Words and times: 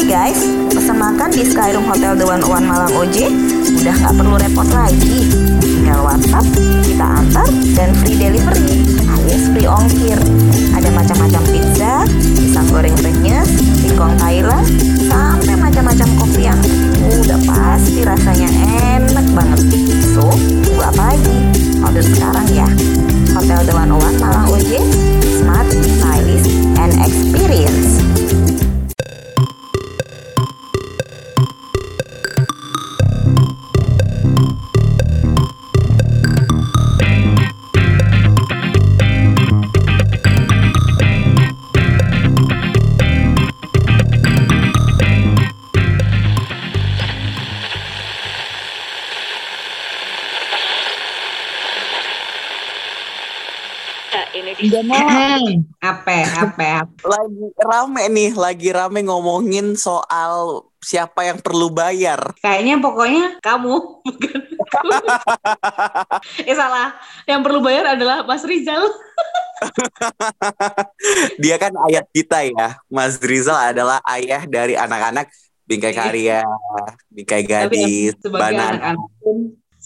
Hai 0.00 0.32
guys, 0.32 0.40
pesan 0.72 0.96
makan 0.96 1.28
di 1.28 1.44
Skyroom 1.44 1.84
Hotel 1.84 2.16
The 2.16 2.24
One 2.24 2.64
Malang 2.64 2.88
OJ 2.96 3.28
udah 3.84 3.94
nggak 4.00 4.14
perlu 4.16 4.32
repot 4.40 4.64
lagi. 4.72 5.28
Tinggal 5.60 6.00
WhatsApp, 6.00 6.40
kita 6.88 7.04
antar, 7.04 7.44
dan 7.76 7.92
free 8.00 8.16
delivery 8.16 8.80
alias 8.96 9.52
free 9.52 9.68
ongkir. 9.68 10.16
Ada 10.72 10.88
macam-macam 10.96 11.42
pizza, 11.52 12.08
pisang 12.16 12.64
goreng 12.72 12.96
renyes, 12.96 13.44
singkong 13.84 14.16
Thailand, 14.16 14.64
sampai 15.04 15.52
macam-macam 15.60 16.08
kopi 16.16 16.48
yang 16.48 16.60
udah 17.20 17.36
pasti 17.44 18.00
rasanya 18.00 18.48
enak 18.96 19.26
banget. 19.36 19.60
So, 20.16 20.24
tunggu 20.64 20.80
apa 20.80 21.12
lagi? 21.12 21.69
Apa 55.80 56.12
apa 56.44 56.84
lagi 57.00 57.46
rame 57.56 58.02
nih, 58.12 58.30
lagi 58.36 58.68
rame 58.70 59.00
ngomongin 59.06 59.72
soal 59.74 60.64
siapa 60.80 61.28
yang 61.28 61.40
perlu 61.40 61.68
bayar. 61.72 62.32
kayaknya 62.40 62.80
pokoknya 62.80 63.24
kamu 63.40 63.74
bukan 64.04 64.40
eh 66.48 66.56
salah 66.56 66.92
yang 67.24 67.40
perlu 67.44 67.60
bayar 67.60 67.96
adalah 67.96 68.24
Mas 68.24 68.44
Rizal 68.44 68.84
Dia 71.42 71.60
kan 71.60 71.72
ayah 71.88 72.04
kita 72.16 72.48
ya. 72.48 72.80
Mas 72.88 73.20
Rizal 73.20 73.76
adalah 73.76 74.00
ayah 74.08 74.48
dari 74.48 74.72
anak-anak 74.72 75.28
Bingkai 75.68 75.92
Karya, 75.94 76.42
Bingkai 77.12 77.44
Gadis, 77.46 78.16
Tapi 78.16 78.24
sebagai 78.24 78.40
Banan. 78.56 78.72
anak-anak 78.80 79.08
pun 79.20 79.36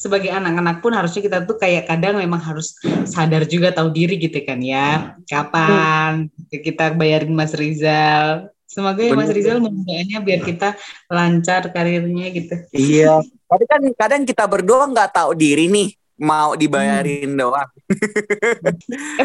sebagai 0.05 0.29
anak-anak 0.29 0.85
pun 0.85 0.93
harusnya 0.93 1.25
kita 1.25 1.49
tuh 1.49 1.57
kayak 1.57 1.89
kadang 1.89 2.21
memang 2.21 2.37
harus 2.37 2.77
sadar 3.09 3.49
juga 3.49 3.73
tahu 3.73 3.89
diri 3.89 4.21
gitu 4.21 4.37
kan 4.45 4.61
ya. 4.61 5.17
Kapan 5.25 6.29
kita 6.53 6.93
bayarin 6.93 7.33
Mas 7.33 7.57
Rizal? 7.57 8.53
Semoga 8.69 9.01
ya 9.01 9.17
Mas. 9.17 9.33
Rizal 9.33 9.65
mudah-mudahannya 9.65 10.19
biar 10.21 10.41
kita 10.45 10.77
lancar 11.09 11.73
karirnya 11.73 12.29
gitu. 12.37 12.55
Iya. 12.77 13.25
Tapi 13.49 13.65
kan 13.65 13.81
kadang 13.97 14.29
kita 14.29 14.45
berdua 14.45 14.85
nggak 14.93 15.17
tahu 15.17 15.33
diri 15.33 15.73
nih 15.73 15.97
mau 16.21 16.53
dibayarin 16.53 17.33
doang. 17.33 17.73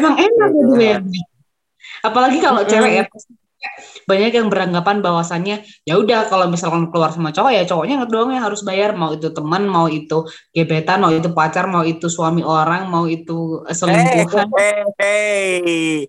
emang 0.00 0.16
enak 0.16 0.48
ya 0.48 0.62
dibayarnya. 0.64 1.24
Apalagi 2.00 2.38
kalau 2.40 2.64
cewek 2.64 2.92
ya 2.96 3.04
pasti 3.04 3.39
banyak 4.08 4.32
yang 4.32 4.48
beranggapan 4.48 5.04
bahwasannya 5.04 5.62
ya 5.84 5.94
udah 6.00 6.26
kalau 6.32 6.48
misalkan 6.48 6.88
keluar 6.88 7.12
sama 7.12 7.30
cowok 7.30 7.52
ya 7.52 7.62
cowoknya 7.68 8.02
doang 8.08 8.32
yang 8.32 8.42
harus 8.42 8.64
bayar 8.64 8.96
mau 8.96 9.12
itu 9.12 9.28
teman 9.30 9.68
mau 9.68 9.86
itu 9.86 10.24
gebetan 10.50 10.98
mau 11.04 11.12
itu 11.12 11.28
pacar 11.30 11.68
mau 11.68 11.84
itu 11.84 12.08
suami 12.08 12.40
orang 12.40 12.88
mau 12.88 13.04
itu 13.04 13.62
eh, 13.68 13.76
selingkuhan 13.76 14.48
hei, 14.56 14.84
hei. 14.98 16.08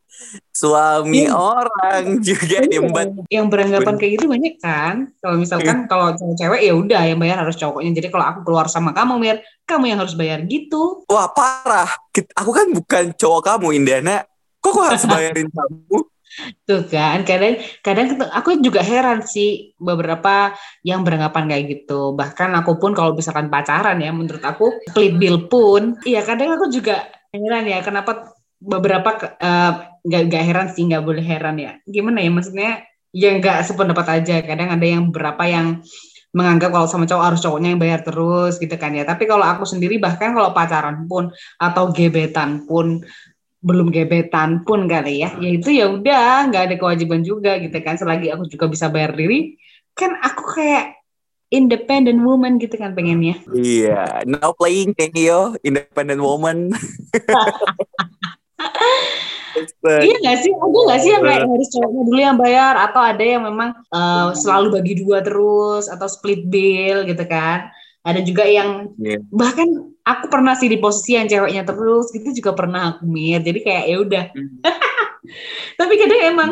Suami 0.54 1.26
Iya. 1.26 1.34
orang 1.34 2.22
juga 2.22 2.62
diembat. 2.62 3.26
yang 3.34 3.50
beranggapan 3.50 3.98
kayak 3.98 4.12
gitu 4.22 4.26
banyak 4.30 4.56
kan 4.62 5.10
kalau 5.18 5.36
misalkan 5.42 5.90
kalau 5.90 6.14
cewek 6.14 6.62
ya 6.62 6.74
udah 6.78 7.02
yang 7.10 7.18
bayar 7.18 7.42
harus 7.42 7.58
cowoknya 7.58 7.98
jadi 7.98 8.08
kalau 8.14 8.26
aku 8.30 8.40
keluar 8.46 8.70
sama 8.70 8.94
kamu 8.94 9.18
Mir 9.18 9.38
kamu 9.66 9.90
yang 9.90 10.00
harus 10.04 10.14
bayar 10.14 10.46
gitu 10.46 11.02
Wah 11.10 11.26
parah. 11.34 11.90
Aku 12.38 12.52
kan 12.54 12.70
bukan 12.70 13.04
cowok 13.18 13.42
kamu 13.42 13.68
Indana. 13.82 14.22
Kok 14.62 14.70
aku 14.70 14.80
harus 14.86 15.04
bayarin 15.10 15.50
kamu? 15.50 15.98
Tuh 16.64 16.88
kan 16.88 17.22
kadang 17.28 17.60
kadang 17.84 18.08
aku 18.32 18.64
juga 18.64 18.80
heran 18.80 19.26
sih 19.26 19.76
beberapa 19.76 20.56
yang 20.82 21.04
beranggapan 21.04 21.52
kayak 21.52 21.66
gitu. 21.68 22.16
Bahkan 22.16 22.50
aku 22.64 22.80
pun 22.80 22.92
kalau 22.96 23.14
misalkan 23.18 23.52
pacaran 23.52 24.00
ya 24.00 24.12
menurut 24.16 24.44
aku 24.44 24.72
split 24.88 25.16
bill 25.20 25.52
pun 25.52 26.00
iya 26.08 26.24
kadang 26.24 26.56
aku 26.56 26.72
juga 26.72 27.08
heran 27.32 27.68
ya 27.68 27.84
kenapa 27.84 28.36
beberapa 28.62 29.38
eh, 29.42 29.72
nggak 30.06 30.22
nggak 30.30 30.44
heran 30.46 30.68
sih 30.72 30.88
nggak 30.88 31.04
boleh 31.04 31.24
heran 31.24 31.58
ya. 31.60 31.72
Gimana 31.86 32.24
ya 32.24 32.32
maksudnya? 32.32 32.72
Ya 33.12 33.36
nggak 33.36 33.68
sependapat 33.68 34.08
aja. 34.22 34.40
Kadang 34.40 34.70
ada 34.72 34.86
yang 34.88 35.12
beberapa 35.12 35.44
yang 35.44 35.84
menganggap 36.32 36.72
kalau 36.72 36.88
sama 36.88 37.04
cowok 37.04 37.26
harus 37.28 37.44
cowoknya 37.44 37.76
yang 37.76 37.82
bayar 37.82 38.02
terus 38.08 38.56
gitu 38.56 38.76
kan 38.80 38.96
ya. 38.96 39.04
Tapi 39.04 39.28
kalau 39.28 39.44
aku 39.44 39.68
sendiri 39.68 40.00
bahkan 40.00 40.32
kalau 40.32 40.56
pacaran 40.56 41.04
pun 41.12 41.28
atau 41.60 41.92
gebetan 41.92 42.64
pun 42.64 43.04
belum 43.62 43.94
gebetan 43.94 44.66
pun 44.66 44.90
kali 44.90 45.22
ya. 45.22 45.30
Ya 45.38 45.50
itu 45.54 45.70
ya 45.70 45.86
udah 45.90 46.50
nggak 46.50 46.64
ada 46.70 46.76
kewajiban 46.82 47.22
juga 47.22 47.62
gitu 47.62 47.78
kan. 47.82 47.96
Selagi 47.96 48.34
aku 48.34 48.50
juga 48.50 48.66
bisa 48.68 48.90
bayar 48.90 49.14
diri 49.14 49.58
kan 49.94 50.18
aku 50.18 50.58
kayak 50.58 50.98
independent 51.52 52.18
woman 52.24 52.58
gitu 52.58 52.74
kan 52.80 52.96
pengennya. 52.96 53.38
Iya, 53.52 54.24
no 54.26 54.56
playing 54.56 54.96
Kengyo, 54.96 55.60
independent 55.62 56.24
woman. 56.24 56.72
iya 60.02 60.16
nggak 60.16 60.38
sih? 60.42 60.52
Ada 60.56 60.80
nggak 60.88 61.00
sih 61.04 61.12
yang 61.12 61.24
kayak 61.28 61.44
harus 61.44 61.70
cowoknya 61.76 62.02
dulu 62.08 62.20
yang 62.24 62.38
bayar? 62.40 62.74
Atau 62.80 63.02
ada 63.04 63.20
yang 63.24 63.44
memang 63.44 63.76
eh, 63.78 64.28
selalu 64.40 64.80
bagi 64.80 64.94
dua 65.04 65.20
terus 65.22 65.92
atau 65.92 66.08
split 66.08 66.48
bill 66.48 67.04
gitu 67.04 67.24
kan? 67.28 67.68
Ada 68.02 68.24
juga 68.26 68.48
yang 68.48 68.96
Iya. 68.98 69.22
bahkan 69.30 69.91
aku 70.02 70.26
pernah 70.28 70.54
sih 70.58 70.68
di 70.68 70.78
posisi 70.82 71.14
yang 71.18 71.30
ceweknya 71.30 71.64
terus 71.64 72.10
gitu 72.10 72.30
juga 72.34 72.52
pernah 72.58 72.96
aku 72.98 73.06
mir 73.06 73.40
jadi 73.42 73.60
kayak 73.62 73.84
ya 73.86 73.98
udah 74.02 74.26
tapi 75.80 75.94
kadang 75.98 76.22
emang 76.26 76.52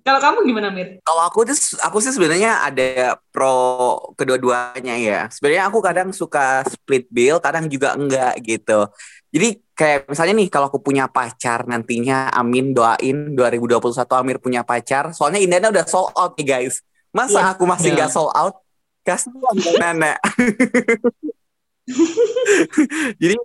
kalau 0.00 0.20
kamu 0.24 0.38
gimana 0.48 0.72
mir 0.72 1.04
Kalau 1.04 1.20
aku 1.28 1.44
tuh, 1.44 1.56
aku 1.84 2.00
sih 2.00 2.16
sebenarnya 2.16 2.64
ada 2.64 3.20
pro 3.28 4.00
kedua-duanya 4.16 4.96
ya. 4.96 5.20
Sebenarnya 5.28 5.68
aku 5.68 5.84
kadang 5.84 6.08
suka 6.16 6.64
split 6.64 7.12
bill, 7.12 7.36
kadang 7.44 7.68
juga 7.68 7.92
enggak 7.92 8.40
gitu. 8.40 8.88
Jadi 9.28 9.60
kayak 9.76 10.08
misalnya 10.08 10.32
nih 10.40 10.48
kalau 10.48 10.72
aku 10.72 10.80
punya 10.80 11.12
pacar 11.12 11.68
nantinya, 11.68 12.32
Amin 12.32 12.72
doain 12.72 13.36
2021 13.36 14.16
Amir 14.16 14.40
punya 14.40 14.64
pacar. 14.64 15.12
Soalnya 15.12 15.44
Indana 15.44 15.68
udah 15.68 15.84
sold 15.84 16.08
out 16.16 16.40
nih 16.40 16.46
guys. 16.48 16.80
Masa 17.12 17.44
Iya. 17.44 17.52
aku 17.52 17.64
masih 17.68 17.92
Iya. 17.92 17.96
nggak 18.00 18.10
sold 18.16 18.32
out? 18.32 18.64
Kasihan 19.04 19.56
Nana. 19.76 20.16
jadi 23.22 23.36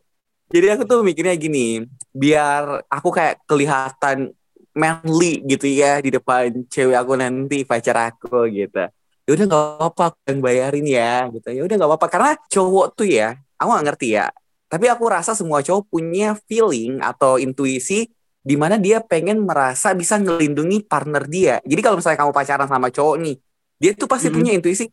jadi 0.48 0.66
aku 0.80 0.84
tuh 0.88 1.04
mikirnya 1.04 1.36
gini, 1.36 1.84
biar 2.16 2.88
aku 2.88 3.12
kayak 3.12 3.44
kelihatan 3.44 4.32
manly 4.72 5.44
gitu 5.44 5.68
ya 5.68 6.00
di 6.00 6.14
depan 6.14 6.64
cewek 6.72 6.96
aku 6.96 7.20
nanti 7.20 7.68
pacar 7.68 8.14
aku 8.14 8.48
gitu. 8.48 8.88
Ya 9.28 9.32
udah 9.36 9.46
nggak 9.50 9.64
apa-apa 9.76 10.04
aku 10.16 10.20
yang 10.32 10.40
bayarin 10.40 10.88
ya 10.88 11.28
gitu. 11.36 11.48
Ya 11.52 11.62
udah 11.68 11.76
nggak 11.76 11.90
apa-apa 11.92 12.08
karena 12.08 12.32
cowok 12.48 12.88
tuh 12.96 13.08
ya, 13.12 13.36
aku 13.60 13.68
nggak 13.76 13.86
ngerti 13.92 14.08
ya. 14.16 14.32
Tapi 14.72 14.86
aku 14.88 15.04
rasa 15.12 15.36
semua 15.36 15.60
cowok 15.60 15.84
punya 15.92 16.36
feeling 16.48 17.04
atau 17.04 17.36
intuisi 17.36 18.08
di 18.40 18.56
mana 18.56 18.80
dia 18.80 19.04
pengen 19.04 19.44
merasa 19.44 19.92
bisa 19.92 20.16
ngelindungi 20.16 20.88
partner 20.88 21.28
dia. 21.28 21.60
Jadi 21.68 21.82
kalau 21.84 22.00
misalnya 22.00 22.24
kamu 22.24 22.32
pacaran 22.32 22.68
sama 22.72 22.88
cowok 22.88 23.16
nih, 23.20 23.36
dia 23.84 23.92
tuh 24.00 24.08
pasti 24.08 24.32
Mhm. 24.32 24.36
punya 24.40 24.52
intuisi 24.56 24.88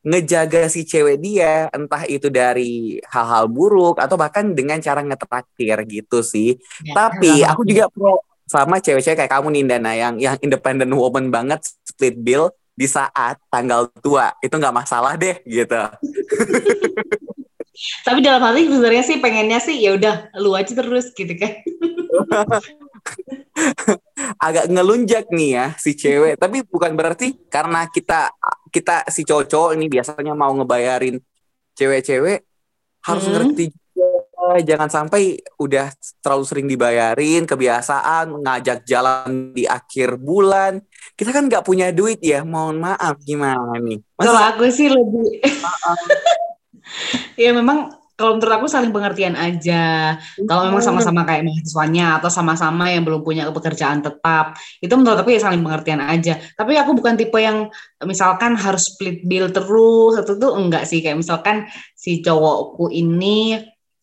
ngejaga 0.00 0.68
si 0.72 0.88
cewek 0.88 1.20
dia, 1.20 1.68
entah 1.76 2.08
itu 2.08 2.32
dari 2.32 2.96
hal-hal 3.04 3.48
buruk 3.52 4.00
atau 4.00 4.16
bahkan 4.16 4.56
dengan 4.56 4.80
cara 4.80 5.04
ngetraktir 5.04 5.76
gitu 5.84 6.24
sih. 6.24 6.56
Tapi 6.92 7.44
aku 7.44 7.68
juga 7.68 7.92
pro 7.92 8.24
sama 8.50 8.82
cewek-cewek 8.82 9.14
kayak 9.14 9.30
kamu 9.30 9.48
nih 9.54 9.64
Dana 9.70 9.92
yang 9.94 10.14
yang 10.18 10.36
independent 10.42 10.90
woman 10.90 11.30
banget 11.30 11.62
split 11.86 12.18
bill 12.18 12.50
di 12.74 12.88
saat 12.88 13.38
tanggal 13.52 13.86
tua. 14.00 14.34
Itu 14.42 14.56
nggak 14.58 14.74
masalah 14.74 15.14
deh 15.14 15.38
gitu. 15.46 15.76
tapi 18.04 18.20
dalam 18.20 18.44
hati 18.44 18.68
sebenarnya 18.68 19.04
sih 19.06 19.16
pengennya 19.24 19.56
sih 19.56 19.80
ya 19.80 19.96
udah 19.96 20.28
lu 20.40 20.52
aja 20.56 20.72
terus 20.72 21.12
gitu 21.12 21.32
kan. 21.36 21.52
Agak 24.40 24.68
ngelunjak 24.72 25.28
nih 25.32 25.50
ya 25.56 25.66
si 25.76 25.92
cewek, 25.96 26.36
tapi 26.40 26.64
bukan 26.64 26.96
berarti 26.96 27.36
karena 27.48 27.88
kita 27.88 28.32
kita 28.70 29.04
si 29.10 29.26
cowok-cowok 29.26 29.76
ini 29.76 29.90
biasanya 29.90 30.32
mau 30.32 30.54
ngebayarin 30.54 31.18
cewek-cewek 31.76 32.46
harus 33.04 33.24
Hmm. 33.26 33.34
ngerti 33.36 33.64
juga. 33.74 34.08
Jangan 34.64 34.88
sampai 34.88 35.36
udah 35.60 35.92
terlalu 36.24 36.44
sering 36.48 36.66
dibayarin 36.66 37.44
kebiasaan 37.44 38.40
ngajak 38.40 38.88
jalan 38.88 39.52
di 39.52 39.68
akhir 39.68 40.16
bulan. 40.16 40.80
Kita 41.12 41.30
kan 41.30 41.46
nggak 41.46 41.62
punya 41.62 41.92
duit 41.92 42.18
ya 42.24 42.40
mohon 42.42 42.80
maaf. 42.80 43.20
Gimana 43.20 43.76
nih? 43.78 44.00
Kalau 44.16 44.40
aku 44.40 44.64
sih 44.72 44.88
lebih 44.88 45.44
ya 47.44 47.52
memang 47.52 47.99
kalau 48.20 48.36
menurut 48.36 48.52
aku 48.60 48.66
saling 48.68 48.92
pengertian 48.92 49.32
aja. 49.32 50.14
Kalau 50.44 50.68
memang 50.68 50.84
sama-sama 50.84 51.24
kayak 51.24 51.48
mahasiswanya 51.48 52.20
atau 52.20 52.28
sama-sama 52.28 52.92
yang 52.92 53.00
belum 53.08 53.24
punya 53.24 53.48
pekerjaan 53.48 54.04
tetap, 54.04 54.60
itu 54.84 54.92
menurut 54.92 55.24
aku 55.24 55.32
ya 55.32 55.40
saling 55.40 55.64
pengertian 55.64 56.04
aja. 56.04 56.36
Tapi 56.36 56.76
aku 56.76 56.92
bukan 56.92 57.16
tipe 57.16 57.40
yang 57.40 57.72
misalkan 58.04 58.60
harus 58.60 58.92
split 58.92 59.24
bill 59.24 59.48
terus, 59.48 60.20
itu 60.20 60.36
tuh 60.36 60.52
enggak 60.52 60.84
sih. 60.84 61.00
Kayak 61.00 61.24
misalkan 61.24 61.64
si 61.96 62.20
cowokku 62.20 62.92
ini 62.92 63.56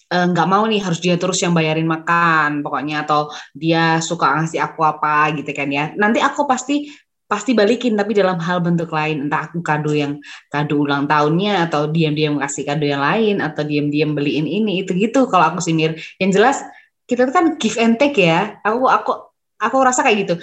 eh, 0.09 0.25
nggak 0.33 0.47
mau 0.49 0.65
nih 0.65 0.81
harus 0.81 0.97
dia 0.97 1.13
terus 1.21 1.37
yang 1.37 1.53
bayarin 1.53 1.85
makan 1.85 2.65
pokoknya 2.65 3.05
atau 3.05 3.29
dia 3.53 4.01
suka 4.01 4.33
ngasih 4.33 4.63
aku 4.65 4.81
apa 4.81 5.29
gitu 5.37 5.51
kan 5.53 5.69
ya 5.69 5.91
nanti 5.99 6.23
aku 6.23 6.47
pasti 6.49 6.89
pasti 7.27 7.51
balikin 7.51 7.99
tapi 7.99 8.15
dalam 8.15 8.39
hal 8.39 8.63
bentuk 8.63 8.89
lain. 8.89 9.27
Entah 9.27 9.51
aku 9.51 9.59
kado 9.59 9.91
yang 9.91 10.17
kado 10.47 10.79
ulang 10.79 11.05
tahunnya 11.05 11.67
atau 11.67 11.91
diam-diam 11.91 12.39
kasih 12.39 12.63
kado 12.63 12.87
yang 12.87 13.03
lain 13.03 13.43
atau 13.43 13.67
diam-diam 13.67 14.15
beliin 14.15 14.47
ini 14.47 14.81
itu 14.81 14.95
gitu. 14.95 15.27
Kalau 15.27 15.53
aku 15.53 15.59
simir 15.59 15.99
yang 16.17 16.31
jelas 16.31 16.63
kita 17.07 17.27
tuh 17.27 17.35
kan 17.35 17.45
give 17.59 17.75
and 17.77 17.99
take 17.99 18.15
ya. 18.17 18.57
Aku 18.63 18.87
aku 18.87 19.11
aku 19.59 19.75
rasa 19.83 20.07
kayak 20.07 20.17
gitu. 20.23 20.35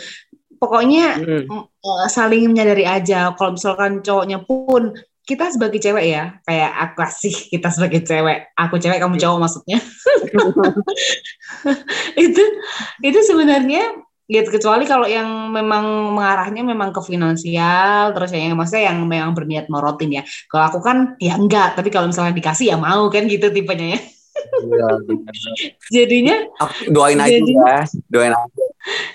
Pokoknya 0.60 1.18
Hmm. 1.18 1.44
mm, 1.48 1.64
saling 2.12 2.52
menyadari 2.52 2.84
aja. 2.84 3.32
Kalau 3.34 3.56
misalkan 3.56 4.04
cowoknya 4.04 4.44
pun 4.44 4.92
kita 5.24 5.48
sebagai 5.48 5.80
cewek 5.80 6.04
ya. 6.04 6.36
Kayak 6.44 6.72
aku 6.84 6.94
kasih 7.00 7.34
kita 7.52 7.68
sebagai 7.72 8.00
cewek. 8.04 8.52
Aku 8.60 8.76
cewek 8.76 9.00
kamu 9.00 9.16
cowok 9.16 9.38
maksudnya. 9.40 9.80
Itu 12.28 12.44
itu 13.00 13.20
sebenarnya 13.24 14.04
ya 14.24 14.40
kecuali 14.40 14.88
kalau 14.88 15.04
yang 15.04 15.52
memang 15.52 16.16
mengarahnya 16.16 16.64
memang 16.64 16.96
ke 16.96 17.00
finansial 17.04 18.16
terus 18.16 18.32
ya 18.32 18.40
yang 18.48 18.56
maksudnya 18.56 18.88
yang 18.92 19.04
memang 19.04 19.36
berniat 19.36 19.68
morotin 19.68 20.20
ya. 20.20 20.22
Kalau 20.48 20.64
aku 20.72 20.78
kan 20.80 21.16
ya 21.20 21.36
enggak 21.36 21.76
tapi 21.76 21.92
kalau 21.92 22.08
misalnya 22.08 22.32
dikasih 22.32 22.72
ya 22.72 22.76
mau 22.80 23.08
kan 23.12 23.28
gitu 23.28 23.52
tipenya 23.52 23.96
ya. 23.96 24.00
Iya, 24.34 24.86
jadinya 25.94 26.36
doain 26.90 27.20
aja 27.22 27.38
Jadi- 27.38 27.54
ya, 27.54 27.78
doain 28.10 28.34
aja. 28.34 28.64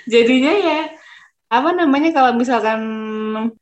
jadinya 0.07 0.53
ya 0.55 0.79
apa 1.49 1.73
namanya 1.73 2.13
kalau 2.13 2.37
misalkan 2.37 2.79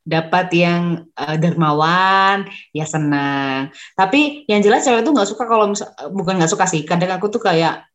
dapat 0.04 0.52
yang 0.52 1.08
eh, 1.16 1.36
dermawan 1.40 2.44
ya 2.76 2.84
senang. 2.84 3.72
Tapi 3.96 4.44
yang 4.44 4.60
jelas 4.60 4.84
cewek 4.84 5.00
tuh 5.02 5.16
nggak 5.16 5.28
suka 5.28 5.48
kalau 5.48 5.72
misal 5.72 5.88
bukan 6.12 6.36
nggak 6.36 6.52
suka 6.52 6.68
sih 6.68 6.84
kadang 6.84 7.16
aku 7.16 7.32
tuh 7.32 7.40
kayak 7.40 7.88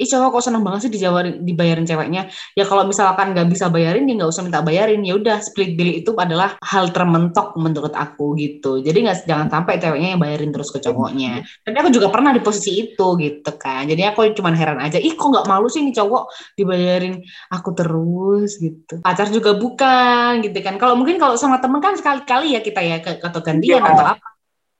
ih 0.00 0.08
cowok 0.08 0.28
kok 0.38 0.42
seneng 0.48 0.62
banget 0.64 0.88
sih 0.88 0.92
dijawarin 0.92 1.44
dibayarin 1.44 1.84
ceweknya. 1.84 2.28
Ya 2.56 2.64
kalau 2.64 2.88
misalkan 2.88 3.36
nggak 3.36 3.48
bisa 3.52 3.68
bayarin 3.68 4.08
ya 4.08 4.14
nggak 4.18 4.30
usah 4.32 4.42
minta 4.44 4.60
bayarin. 4.60 5.00
Ya 5.04 5.14
udah 5.16 5.38
split 5.44 5.76
bill 5.76 5.92
itu 6.00 6.10
adalah 6.16 6.56
hal 6.62 6.90
termentok 6.90 7.54
menurut 7.56 7.92
aku 7.92 8.34
gitu. 8.36 8.80
Jadi 8.80 8.98
nggak 9.04 9.28
jangan 9.28 9.48
sampai 9.52 9.76
ceweknya 9.78 10.16
yang 10.16 10.20
bayarin 10.22 10.50
terus 10.50 10.72
ke 10.72 10.80
cowoknya. 10.80 11.44
Tapi 11.62 11.76
aku 11.76 11.90
juga 11.92 12.08
pernah 12.08 12.32
di 12.32 12.40
posisi 12.40 12.70
itu 12.82 13.06
gitu 13.20 13.50
kan. 13.60 13.84
Jadi 13.84 14.02
aku 14.04 14.32
cuma 14.34 14.52
heran 14.52 14.80
aja 14.80 14.96
ih 14.96 15.12
kok 15.12 15.28
nggak 15.28 15.46
malu 15.46 15.68
sih 15.68 15.84
nih 15.84 15.94
cowok 15.96 16.24
dibayarin 16.56 17.20
aku 17.48 17.70
terus? 17.76 18.56
gitu. 18.58 19.00
Pacar 19.02 19.28
juga 19.28 19.54
bukan 19.54 20.42
gitu 20.42 20.58
kan. 20.60 20.76
Kalau 20.76 20.94
mungkin 20.98 21.16
kalau 21.16 21.36
sama 21.38 21.58
temen 21.62 21.78
kan 21.80 21.94
sekali-kali 21.94 22.54
ya 22.54 22.60
kita 22.60 22.80
ya 22.82 22.98
ke 23.00 23.18
atau 23.22 23.40
gantian 23.40 23.80
Iya. 23.82 23.90
atau 23.92 24.04
apa 24.16 24.31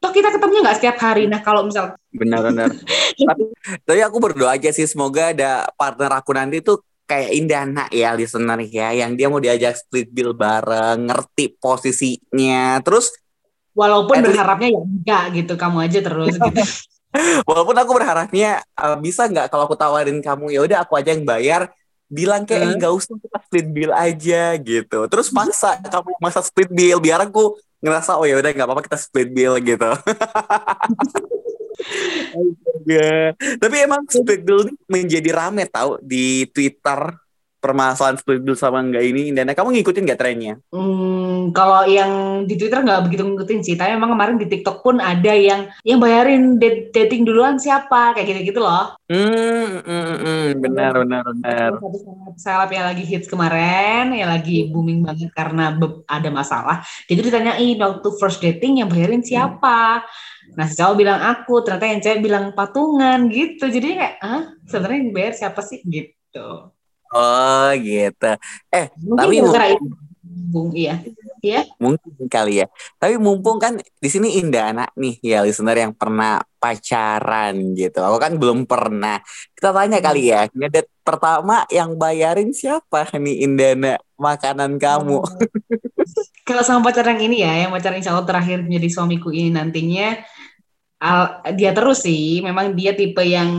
toh 0.03 0.11
kita 0.11 0.35
ketemunya 0.35 0.67
nggak 0.67 0.79
setiap 0.83 0.99
hari 0.99 1.31
nah 1.31 1.39
kalau 1.39 1.63
misal 1.63 1.95
Benar-benar. 2.13 2.69
tapi, 3.31 3.45
tapi 3.87 4.01
aku 4.03 4.19
berdoa 4.21 4.59
aja 4.59 4.69
sih 4.75 4.85
semoga 4.85 5.31
ada 5.33 5.71
partner 5.79 6.19
aku 6.19 6.35
nanti 6.35 6.61
tuh 6.61 6.83
kayak 7.09 7.31
Indana 7.33 7.85
ya 7.89 8.13
listener 8.13 8.61
ya 8.69 8.93
yang 8.93 9.17
dia 9.17 9.33
mau 9.33 9.41
diajak 9.41 9.79
split 9.79 10.13
bill 10.13 10.37
bareng, 10.37 11.09
ngerti 11.09 11.57
posisinya. 11.57 12.81
Terus 12.85 13.13
walaupun 13.73 14.21
berharapnya 14.21 14.69
ya 14.77 14.81
enggak 14.85 15.25
gitu 15.33 15.53
kamu 15.57 15.79
aja 15.89 15.99
terus 16.05 16.37
gitu 16.37 16.61
walaupun 17.49 17.77
aku 17.77 17.93
berharapnya 17.97 18.61
uh, 18.77 18.97
bisa 19.01 19.25
nggak 19.29 19.49
kalau 19.49 19.65
aku 19.65 19.77
tawarin 19.77 20.21
kamu 20.21 20.53
ya 20.53 20.61
udah 20.61 20.79
aku 20.85 21.01
aja 21.01 21.17
yang 21.17 21.25
bayar 21.25 21.73
bilang 22.13 22.45
kayak 22.45 22.61
Hmm. 22.61 22.73
"Eh, 22.73 22.77
nggak 22.77 22.93
usah 22.93 23.17
kita 23.17 23.39
split 23.49 23.67
bill 23.73 23.93
aja 23.97 24.43
gitu 24.61 24.99
terus 25.09 25.33
maksa 25.33 25.81
kamu 25.81 26.13
masa 26.21 26.45
split 26.45 26.69
bill 26.69 27.01
biar 27.01 27.25
aku 27.25 27.57
ngerasa 27.83 28.15
oh 28.17 28.25
ya 28.25 28.39
udah 28.39 28.51
nggak 28.55 28.67
apa-apa 28.67 28.87
kita 28.87 28.99
split 28.99 29.29
bill 29.35 29.59
gitu 29.59 29.91
Astaga. 32.33 33.35
tapi 33.59 33.77
emang 33.83 34.07
split 34.07 34.41
bill 34.47 34.71
ini 34.71 34.73
menjadi 34.87 35.31
rame 35.35 35.67
tau 35.67 35.99
di 35.99 36.47
Twitter 36.55 37.11
permasalahan 37.63 38.19
split 38.19 38.43
bill 38.43 38.59
sama 38.59 38.83
enggak 38.83 39.07
ini 39.07 39.31
dan 39.31 39.47
kamu 39.55 39.79
ngikutin 39.79 40.03
nggak 40.03 40.21
trennya 40.21 40.55
Hmm, 40.75 41.55
kalau 41.55 41.87
yang 41.87 42.43
di 42.49 42.59
Twitter 42.59 42.83
nggak 42.83 43.07
begitu 43.07 43.23
ngikutin 43.23 43.61
sih, 43.63 43.75
tapi 43.79 43.95
memang 43.95 44.19
kemarin 44.19 44.37
di 44.41 44.51
TikTok 44.51 44.83
pun 44.83 44.99
ada 44.99 45.31
yang 45.31 45.71
yang 45.87 46.03
bayarin 46.03 46.59
dating 46.91 47.23
duluan 47.23 47.61
siapa 47.61 48.17
kayak 48.17 48.27
gitu-gitu 48.27 48.59
loh. 48.59 48.99
hmm, 49.07 49.85
hmm, 49.85 49.85
hmm, 49.87 50.17
hmm, 50.19 50.47
benar 50.59 50.93
benar 51.07 51.23
benar 51.23 51.71
seleb 52.41 52.71
yang 52.73 52.87
lagi 52.89 53.05
hits 53.05 53.29
kemarin, 53.29 54.17
yang 54.17 54.31
lagi 54.33 54.73
booming 54.73 55.05
banget 55.05 55.31
karena 55.37 55.77
ada 56.09 56.31
masalah. 56.33 56.81
Jadi 57.07 57.21
ditanyain 57.29 57.79
waktu 57.79 58.09
first 58.17 58.41
dating 58.41 58.81
yang 58.81 58.89
bayarin 58.89 59.23
siapa. 59.23 60.03
Nah 60.57 60.67
si 60.69 60.75
cowok 60.77 60.97
bilang 60.99 61.21
aku, 61.21 61.63
ternyata 61.63 61.87
yang 61.87 62.01
cewek 62.03 62.21
bilang 62.25 62.45
patungan 62.57 63.29
gitu. 63.31 63.69
Jadi 63.69 63.87
kayak, 63.97 64.15
ah 64.21 64.43
sebenarnya 64.67 64.99
yang 64.99 65.13
bayar 65.15 65.33
siapa 65.37 65.61
sih 65.63 65.79
gitu. 65.87 66.73
Oh 67.13 67.69
gitu 67.79 68.31
eh 68.73 68.87
Mungkin 68.99 69.49
Tapi 69.53 69.73
itu, 69.77 69.87
Bung, 70.53 70.69
iya. 70.77 71.01
Mungkin 71.81 72.29
kali 72.29 72.63
ya. 72.63 72.67
Tapi 73.01 73.17
mumpung 73.19 73.59
kan 73.59 73.81
di 73.81 74.09
sini 74.09 74.39
Indah 74.39 74.71
anak 74.71 74.91
nih 74.95 75.19
ya 75.19 75.39
listener 75.43 75.75
yang 75.89 75.93
pernah 75.97 76.45
pacaran 76.61 77.75
gitu. 77.75 77.99
Aku 78.05 78.21
kan 78.21 78.37
belum 78.39 78.69
pernah. 78.69 79.19
Kita 79.57 79.75
tanya 79.75 79.99
kali 79.99 80.31
ya, 80.31 80.47
ngedate 80.53 80.93
pertama 81.03 81.67
yang 81.73 81.99
bayarin 81.99 82.55
siapa 82.55 83.11
nih 83.17 83.49
Indana 83.49 83.99
makanan 84.15 84.79
kamu? 84.79 85.25
Kalau 86.47 86.63
sama 86.63 86.87
pacar 86.87 87.09
yang 87.11 87.21
ini 87.27 87.43
ya, 87.43 87.67
yang 87.67 87.71
pacar 87.75 87.97
insya 87.97 88.15
Allah 88.15 88.29
terakhir 88.29 88.63
menjadi 88.63 88.89
suamiku 88.93 89.35
ini 89.35 89.51
nantinya, 89.51 90.23
al- 91.03 91.43
dia 91.59 91.75
terus 91.75 92.07
sih, 92.07 92.39
memang 92.45 92.77
dia 92.79 92.95
tipe 92.95 93.25
yang 93.27 93.51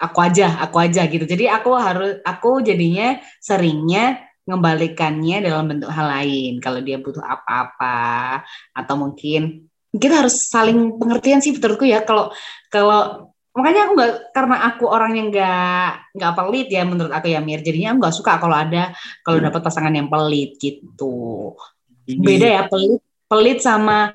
aku 0.00 0.18
aja, 0.24 0.56
aku 0.64 0.76
aja 0.80 1.04
gitu. 1.06 1.28
Jadi 1.28 1.44
aku 1.46 1.76
harus, 1.76 2.18
aku 2.24 2.64
jadinya 2.64 3.20
seringnya 3.38 4.24
ngembalikannya 4.48 5.44
dalam 5.44 5.68
bentuk 5.68 5.92
hal 5.92 6.08
lain. 6.08 6.58
Kalau 6.58 6.80
dia 6.80 6.96
butuh 6.96 7.22
apa-apa, 7.22 8.40
atau 8.72 8.94
mungkin 8.96 9.68
kita 9.92 10.24
harus 10.24 10.48
saling 10.48 10.96
pengertian 10.96 11.44
sih 11.44 11.52
menurutku 11.52 11.84
ya. 11.84 12.00
Kalau 12.02 12.32
kalau 12.72 13.30
makanya 13.52 13.90
aku 13.90 13.92
nggak 13.98 14.14
karena 14.32 14.56
aku 14.72 14.84
orang 14.88 15.12
yang 15.18 15.28
nggak 15.28 16.16
nggak 16.16 16.34
pelit 16.38 16.68
ya 16.72 16.82
menurut 16.88 17.12
aku 17.12 17.26
ya 17.28 17.44
Mir. 17.44 17.60
Jadinya 17.60 17.94
aku 17.94 17.98
nggak 18.08 18.16
suka 18.16 18.32
kalau 18.40 18.56
ada 18.56 18.96
kalau 19.20 19.38
dapat 19.38 19.60
pasangan 19.60 19.92
yang 19.92 20.08
pelit 20.08 20.56
gitu 20.56 21.54
beda 22.18 22.48
ya 22.48 22.62
pelit 22.66 23.02
pelit 23.30 23.58
sama 23.62 24.10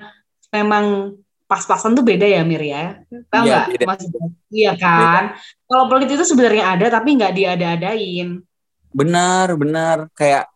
memang 0.52 1.16
pas-pasan 1.46 1.94
tuh 1.94 2.02
beda 2.02 2.26
ya 2.26 2.42
Mir 2.42 2.62
ya 2.62 3.00
tahu 3.30 3.46
Iya, 3.46 3.58
nggak. 3.70 3.86
Mas 3.86 4.02
iya 4.50 4.72
kan 4.74 5.24
kalau 5.70 5.86
pelit 5.90 6.10
itu 6.10 6.26
sebenarnya 6.26 6.74
ada 6.74 6.86
tapi 6.90 7.14
nggak 7.14 7.32
diada-adain 7.34 8.42
Benar, 8.96 9.52
benar. 9.60 9.96
Kayak 10.16 10.48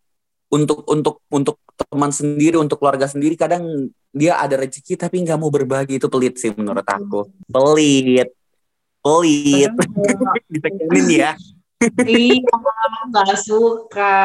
untuk 0.48 0.88
untuk 0.88 1.20
untuk 1.28 1.60
teman 1.76 2.08
sendiri, 2.08 2.56
untuk 2.56 2.80
keluarga 2.80 3.04
sendiri 3.04 3.36
kadang 3.36 3.92
dia 4.10 4.40
ada 4.40 4.56
rezeki 4.56 4.96
tapi 4.96 5.20
nggak 5.20 5.36
mau 5.36 5.52
berbagi 5.52 6.00
itu 6.00 6.08
pelit 6.08 6.40
sih 6.40 6.48
menurut 6.56 6.84
aku. 6.88 7.28
Pelit. 7.52 8.32
Pelit. 9.04 9.72
Ditekenin 10.52 11.08
ya. 11.12 11.32
iya 12.04 12.36
nggak 13.08 13.40
suka 13.40 14.20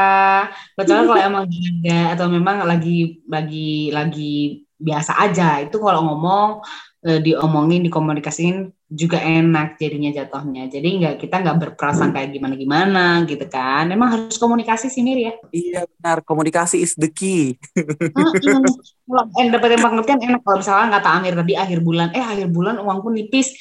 kecuali 0.75 1.07
kalau 1.07 1.23
emang 1.23 1.47
ada 1.47 1.99
atau 2.11 2.27
memang 2.27 2.67
lagi 2.67 3.23
lagi 3.31 3.95
lagi 3.95 4.64
biasa 4.75 5.17
aja. 5.19 5.63
Itu 5.63 5.79
kalau 5.79 6.03
ngomong 6.03 6.63
eh, 7.05 7.19
diomongin 7.23 7.85
dikomunikasiin 7.87 8.75
juga 8.85 9.17
enak 9.17 9.81
jadinya 9.81 10.11
jatuhnya. 10.13 10.69
Jadi 10.69 10.87
nggak 11.01 11.15
kita 11.17 11.35
nggak 11.41 11.57
berprasangka 11.57 12.21
kayak 12.21 12.29
gimana 12.35 12.53
gimana 12.53 13.05
gitu 13.25 13.45
kan. 13.49 13.89
Memang 13.89 14.07
harus 14.13 14.37
komunikasi 14.37 14.91
sih 14.91 15.01
Mir 15.01 15.17
ya? 15.17 15.33
Iya 15.49 15.81
benar, 15.89 16.21
komunikasi 16.21 16.81
is 16.83 16.93
the 16.95 17.09
key. 17.09 17.57
Kalau 19.05 19.23
eh, 19.37 19.47
dapat 19.49 19.69
yang 19.77 19.83
pengertian 19.83 20.19
enak. 20.21 20.41
Kalau 20.43 20.57
misalnya 20.61 20.85
nggak 20.97 21.05
Amir 21.05 21.33
tadi 21.37 21.53
akhir 21.55 21.79
bulan 21.81 22.09
eh 22.13 22.23
akhir 22.23 22.47
bulan 22.51 22.75
uangku 22.81 23.09
nipis. 23.09 23.55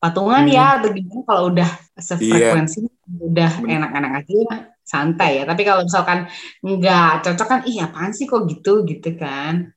Patungan 0.00 0.48
Hmm. 0.48 0.56
ya 0.56 0.80
atau 0.80 0.96
gimana 0.96 1.20
kalau 1.28 1.52
udah 1.52 1.68
sefrekuensi 1.92 2.88
udah 3.20 3.60
enak-enak 3.60 4.24
aja 4.24 4.32
ya, 4.32 4.56
santai 4.80 5.30
ya. 5.36 5.44
Tapi 5.44 5.60
kalau 5.60 5.84
misalkan 5.84 6.24
nggak 6.64 7.20
cocok 7.20 7.46
kan 7.52 7.60
iya 7.68 7.84
apaan 7.92 8.16
sih 8.16 8.24
kok 8.24 8.48
gitu? 8.48 8.80
Gitu 8.88 9.12
kan 9.20 9.76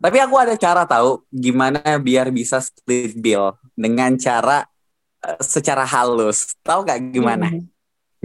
Tapi 0.00 0.16
aku 0.24 0.34
ada 0.40 0.54
cara 0.56 0.82
tahu 0.88 1.24
gimana 1.28 1.80
biar 2.00 2.32
bisa 2.32 2.56
split 2.60 3.12
bill 3.20 3.52
dengan 3.76 4.16
cara 4.16 4.64
eh, 5.24 5.40
secara 5.44 5.84
halus. 5.88 6.56
Tahu 6.64 6.80
nggak 6.86 7.00
gimana? 7.14 7.46
Hmm. 7.50 7.68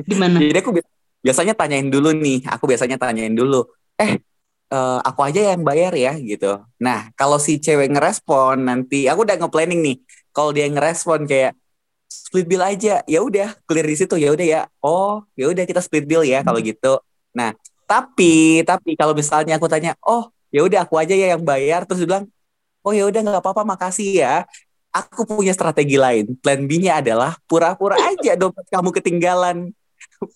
gimana 0.10 0.40
Jadi 0.48 0.58
aku 0.62 0.72
bi- 0.78 0.90
biasanya 1.26 1.54
tanyain 1.58 1.90
dulu 1.90 2.10
nih, 2.16 2.38
aku 2.54 2.66
biasanya 2.72 2.98
tanyain 3.02 3.34
dulu, 3.34 3.66
eh 4.02 4.20
eh, 4.74 4.98
aku 5.08 5.22
aja 5.28 5.42
yang 5.56 5.62
bayar 5.68 5.94
ya 5.96 6.14
gitu. 6.20 6.62
Nah 6.86 7.10
kalau 7.20 7.38
si 7.42 7.58
cewek 7.64 7.90
ngerespon 7.94 8.58
nanti, 8.70 9.08
aku 9.12 9.26
udah 9.28 9.38
nge-planning 9.42 9.82
nih, 9.86 9.96
kalau 10.36 10.52
dia 10.56 10.68
ngerespon 10.70 11.26
kayak 11.30 11.54
split 12.10 12.46
bill 12.52 12.64
aja 12.64 13.02
ya 13.06 13.20
udah 13.24 13.48
clear 13.68 13.86
di 13.88 13.96
situ 13.98 14.16
ya 14.20 14.30
udah 14.36 14.48
ya 14.48 14.62
oh 14.86 15.24
ya 15.40 15.46
udah 15.52 15.64
kita 15.70 15.82
split 15.84 16.06
bill 16.10 16.24
ya 16.26 16.42
kalau 16.46 16.60
gitu 16.64 17.00
nah 17.36 17.52
tapi 17.90 18.64
tapi 18.66 18.96
kalau 19.00 19.14
misalnya 19.18 19.58
aku 19.60 19.68
tanya 19.72 19.94
oh 20.06 20.32
ya 20.56 20.64
udah 20.64 20.88
aku 20.88 20.96
aja 20.96 21.12
ya 21.12 21.36
yang 21.36 21.44
bayar. 21.44 21.84
Terus 21.84 22.00
dia 22.00 22.08
bilang 22.08 22.26
oh 22.88 22.96
ya 22.96 23.04
udah 23.04 23.20
nggak 23.20 23.44
apa-apa 23.44 23.68
makasih 23.68 24.24
ya. 24.24 24.48
Aku 24.96 25.28
punya 25.28 25.52
strategi 25.52 26.00
lain. 26.00 26.40
Plan 26.40 26.64
B-nya 26.64 27.04
adalah 27.04 27.36
pura-pura 27.52 28.00
aja 28.00 28.40
dompet 28.40 28.64
kamu 28.72 28.96
ketinggalan. 28.96 29.76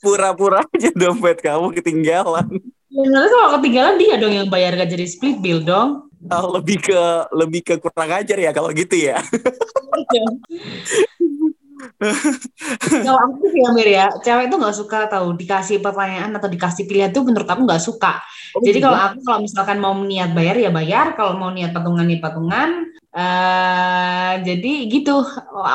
Pura-pura 0.03 0.67
aja 0.67 0.91
dompet 0.91 1.39
kamu 1.39 1.71
ketinggalan. 1.79 2.59
Ya, 2.91 3.23
kalau 3.31 3.55
ketinggalan 3.55 3.95
dia 3.95 4.19
dong 4.19 4.35
yang 4.35 4.51
bayar 4.51 4.75
gak 4.75 4.91
jadi 4.91 5.07
split 5.07 5.39
bill 5.39 5.63
dong. 5.63 6.11
Oh, 6.27 6.59
lebih 6.59 6.83
ke 6.83 6.99
lebih 7.31 7.61
ke 7.63 7.73
kurang 7.79 8.11
ajar 8.11 8.35
ya 8.35 8.51
kalau 8.51 8.75
gitu 8.75 8.91
ya 8.99 9.23
kalau 13.07 13.19
aku 13.23 13.55
sih 13.55 13.63
ya 13.63 13.69
Mir 13.71 13.87
ya, 13.87 14.05
cewek 14.19 14.51
itu 14.51 14.55
nggak 14.59 14.75
suka 14.75 15.07
tahu 15.07 15.31
dikasih 15.39 15.79
pertanyaan 15.79 16.35
atau 16.35 16.51
dikasih 16.51 16.83
pilihan 16.83 17.11
tuh 17.15 17.23
menurut 17.23 17.47
aku 17.47 17.63
nggak 17.63 17.83
suka. 17.83 18.19
Oh, 18.55 18.59
Jadi 18.59 18.77
iya? 18.81 18.85
kalau 18.85 18.99
aku 18.99 19.17
kalau 19.23 19.39
misalkan 19.47 19.77
mau 19.79 19.95
niat 19.95 20.31
bayar 20.35 20.55
ya 20.59 20.71
bayar, 20.71 21.15
kalau 21.15 21.39
mau 21.39 21.51
niat 21.51 21.71
patungan 21.71 22.07
ya 22.07 22.19
patungan. 22.19 22.69
eh 23.09 24.33
jadi 24.45 24.73
gitu. 24.85 25.25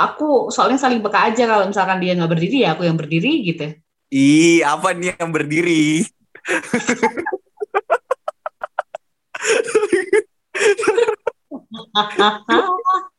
Aku 0.07 0.55
soalnya 0.55 0.79
saling 0.79 1.03
beka 1.03 1.35
aja 1.35 1.51
kalau 1.51 1.67
misalkan 1.67 1.99
dia 1.99 2.15
nggak 2.15 2.31
berdiri 2.31 2.63
ya 2.63 2.79
aku 2.79 2.87
yang 2.87 2.95
berdiri 2.95 3.43
gitu. 3.43 3.75
ih 4.15 4.63
apa 4.63 4.95
nih 4.95 5.19
yang 5.19 5.35
berdiri 5.35 6.07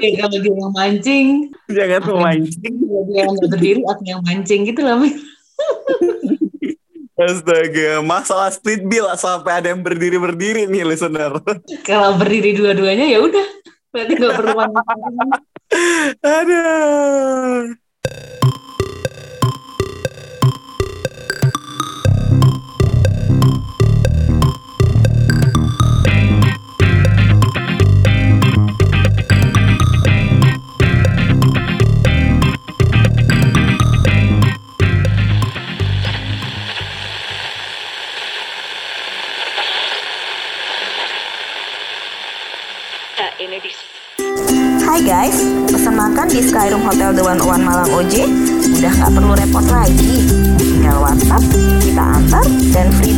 Ya, 0.00 0.08
kalau 0.24 0.38
dia 0.40 0.54
yang 0.56 0.72
mancing, 0.72 1.26
jangan 1.68 2.00
memancing 2.08 2.74
kalau 2.80 3.02
dia 3.08 3.16
yang 3.24 3.30
nggak 3.36 3.50
berdiri 3.52 3.80
aku 3.84 4.02
yang 4.08 4.20
mancing 4.24 4.60
gitu 4.64 4.80
loh. 4.80 5.04
Astaga, 7.14 8.02
masalah 8.02 8.50
split 8.50 8.82
bill 8.88 9.06
sampai 9.14 9.62
ada 9.62 9.70
yang 9.70 9.84
berdiri-berdiri 9.84 10.66
nih 10.66 10.82
listener. 10.82 11.38
Kalau 11.86 12.18
berdiri 12.18 12.56
dua-duanya 12.58 13.06
ya 13.06 13.22
udah, 13.22 13.46
berarti 13.94 14.12
nggak 14.18 14.34
perlu 14.34 14.52
mancing. 14.58 15.30
Aduh. 16.24 17.83
One 47.34 47.58
One 47.58 47.66
Malang 47.66 47.90
OJ 47.90 48.30
udah 48.78 48.92
nggak 48.94 49.10
perlu 49.10 49.34
repot 49.34 49.66
lagi. 49.66 50.22
Tinggal 50.54 51.02
WhatsApp, 51.02 51.42
kita 51.82 52.04
antar, 52.22 52.46
dan 52.70 52.94
free 52.94 53.10